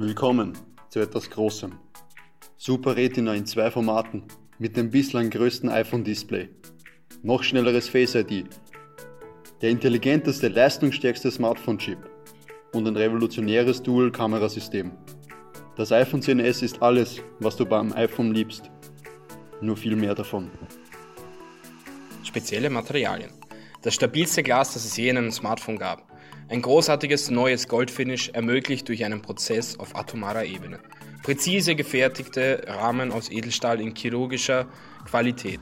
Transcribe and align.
Willkommen 0.00 0.56
zu 0.90 1.00
etwas 1.00 1.28
Großem. 1.28 1.72
Super 2.56 2.94
Retina 2.94 3.34
in 3.34 3.46
zwei 3.46 3.68
Formaten 3.68 4.22
mit 4.60 4.76
dem 4.76 4.92
bislang 4.92 5.28
größten 5.28 5.68
iPhone-Display. 5.68 6.50
Noch 7.24 7.42
schnelleres 7.42 7.88
Face 7.88 8.14
ID. 8.14 8.44
Der 9.60 9.70
intelligenteste, 9.70 10.46
leistungsstärkste 10.46 11.32
Smartphone-Chip. 11.32 11.98
Und 12.72 12.86
ein 12.86 12.94
revolutionäres 12.94 13.82
Dual-Kamerasystem. 13.82 14.92
Das 15.74 15.90
iPhone 15.90 16.22
10s 16.22 16.62
ist 16.62 16.80
alles, 16.80 17.20
was 17.40 17.56
du 17.56 17.66
beim 17.66 17.92
iPhone 17.94 18.32
liebst. 18.32 18.70
Nur 19.60 19.76
viel 19.76 19.96
mehr 19.96 20.14
davon. 20.14 20.48
Spezielle 22.22 22.70
Materialien. 22.70 23.32
Das 23.82 23.96
stabilste 23.96 24.44
Glas, 24.44 24.74
das 24.74 24.84
es 24.84 24.96
je 24.96 25.08
in 25.08 25.18
einem 25.18 25.32
Smartphone 25.32 25.76
gab. 25.76 26.06
Ein 26.48 26.62
großartiges 26.62 27.30
neues 27.30 27.68
Goldfinish 27.68 28.30
ermöglicht 28.30 28.88
durch 28.88 29.04
einen 29.04 29.20
Prozess 29.20 29.78
auf 29.78 29.94
atomarer 29.94 30.44
Ebene. 30.44 30.78
Präzise 31.22 31.74
gefertigte 31.74 32.62
Rahmen 32.66 33.12
aus 33.12 33.30
Edelstahl 33.30 33.80
in 33.80 33.94
chirurgischer 33.94 34.66
Qualität. 35.04 35.60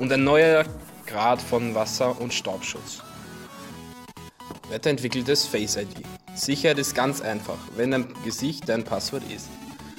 Und 0.00 0.12
ein 0.12 0.24
neuer 0.24 0.64
Grad 1.06 1.40
von 1.40 1.74
Wasser- 1.74 2.20
und 2.20 2.34
Staubschutz. 2.34 3.02
Weiterentwickeltes 4.68 5.46
Face 5.46 5.76
ID. 5.76 6.02
Sicherheit 6.34 6.78
ist 6.78 6.94
ganz 6.94 7.20
einfach, 7.20 7.58
wenn 7.76 7.92
dein 7.92 8.08
Gesicht 8.24 8.68
dein 8.68 8.82
Passwort 8.84 9.22
ist. 9.34 9.48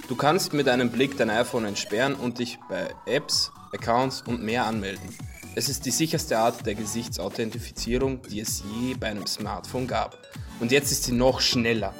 Du 0.09 0.16
kannst 0.16 0.53
mit 0.53 0.67
einem 0.67 0.89
Blick 0.89 1.17
dein 1.17 1.30
iPhone 1.30 1.66
entsperren 1.66 2.16
und 2.16 2.39
dich 2.39 2.59
bei 2.69 2.94
Apps, 3.05 3.52
Accounts 3.73 4.21
und 4.21 4.44
mehr 4.44 4.66
anmelden. 4.66 5.09
Es 5.57 5.70
ist 5.70 5.88
die 5.88 5.91
sicherste 5.91 6.38
Art 6.38 6.63
der 6.67 6.75
Gesichtsauthentifizierung, 6.75 8.21
die 8.29 8.41
es 8.41 8.63
je 8.79 8.93
bei 8.93 9.07
einem 9.07 9.25
Smartphone 9.25 9.88
gab. 9.88 10.16
Und 10.59 10.72
jetzt 10.72 10.91
ist 10.91 11.05
sie 11.05 11.13
noch 11.13 11.41
schneller. 11.41 11.95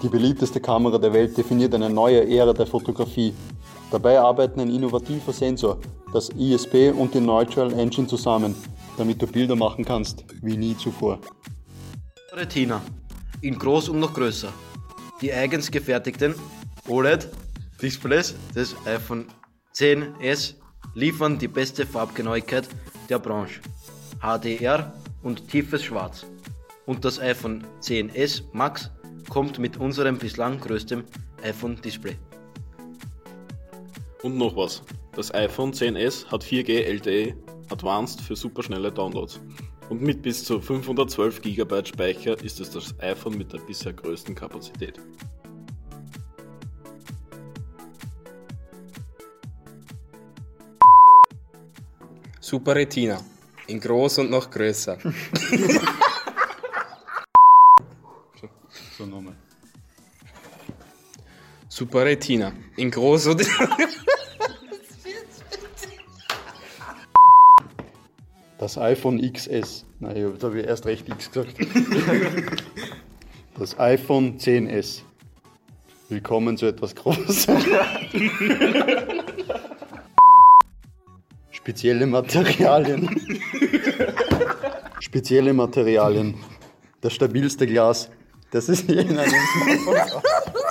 Die 0.00 0.08
beliebteste 0.08 0.60
Kamera 0.60 0.96
der 0.96 1.12
Welt 1.12 1.36
definiert 1.36 1.74
eine 1.74 1.90
neue 1.90 2.24
Ära 2.24 2.52
der 2.52 2.68
Fotografie. 2.68 3.34
Dabei 3.90 4.20
arbeiten 4.20 4.60
ein 4.60 4.70
innovativer 4.70 5.32
Sensor, 5.32 5.80
das 6.12 6.28
ISP 6.28 6.92
und 6.92 7.12
die 7.14 7.20
Neutral 7.20 7.72
Engine 7.72 8.06
zusammen, 8.06 8.54
damit 8.96 9.20
du 9.20 9.26
Bilder 9.26 9.56
machen 9.56 9.84
kannst 9.84 10.24
wie 10.40 10.56
nie 10.56 10.76
zuvor. 10.76 11.18
Retina, 12.32 12.80
in 13.40 13.58
groß 13.58 13.88
und 13.88 13.98
noch 13.98 14.14
größer. 14.14 14.52
Die 15.20 15.32
eigens 15.32 15.68
gefertigten 15.68 16.36
OLED-Displays 16.86 18.36
des 18.54 18.76
iPhone 18.86 19.26
10s 19.74 20.61
liefern 20.94 21.38
die 21.38 21.48
beste 21.48 21.86
Farbgenauigkeit 21.86 22.68
der 23.08 23.18
Branche. 23.18 23.60
HDR 24.20 24.92
und 25.22 25.48
tiefes 25.48 25.84
Schwarz. 25.84 26.26
Und 26.86 27.04
das 27.04 27.20
iPhone 27.20 27.64
10s 27.80 28.42
Max 28.52 28.90
kommt 29.28 29.58
mit 29.58 29.76
unserem 29.78 30.18
bislang 30.18 30.60
größten 30.60 31.04
iPhone-Display. 31.42 32.16
Und 34.22 34.36
noch 34.36 34.56
was. 34.56 34.82
Das 35.14 35.32
iPhone 35.34 35.72
10s 35.72 36.26
hat 36.26 36.44
4G 36.44 36.82
LTE 36.84 37.34
Advanced 37.70 38.20
für 38.20 38.36
superschnelle 38.36 38.92
Downloads. 38.92 39.40
Und 39.88 40.02
mit 40.02 40.22
bis 40.22 40.44
zu 40.44 40.60
512 40.60 41.42
GB 41.42 41.84
Speicher 41.84 42.42
ist 42.42 42.60
es 42.60 42.70
das 42.70 42.98
iPhone 43.00 43.36
mit 43.36 43.52
der 43.52 43.58
bisher 43.58 43.92
größten 43.92 44.34
Kapazität. 44.34 44.98
Super 52.42 52.74
Retina. 52.74 53.20
In 53.68 53.78
groß 53.78 54.18
und 54.18 54.30
noch 54.30 54.50
größer. 54.50 54.98
So 58.98 59.06
nochmal. 59.06 59.34
Super 61.68 62.04
Retina. 62.04 62.52
In 62.76 62.90
groß 62.90 63.28
und. 63.28 63.46
Das 68.58 68.76
iPhone 68.76 69.32
XS. 69.32 69.86
Nein, 70.00 70.16
jetzt 70.16 70.42
habe 70.42 70.60
ich 70.60 70.66
erst 70.66 70.86
recht 70.86 71.08
X 71.08 71.30
gesagt. 71.30 71.54
Das 73.58 73.78
iPhone 73.78 74.38
10s. 74.38 75.02
Willkommen 76.08 76.56
zu 76.56 76.66
etwas 76.66 76.94
Großem. 76.94 77.56
Spezielle 81.62 82.06
Materialien. 82.06 83.08
Spezielle 84.98 85.52
Materialien. 85.52 86.34
Das 87.00 87.12
stabilste 87.12 87.68
Glas, 87.68 88.10
das 88.50 88.68
es 88.68 88.84
je 88.88 89.00
in 89.00 89.16
einem 89.16 89.32
Smartphone 89.84 89.94
gab. 89.94 90.61